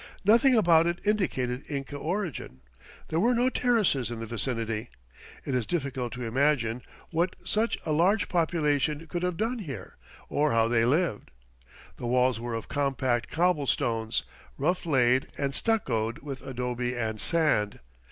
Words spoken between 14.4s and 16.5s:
rough laid and stuccoed with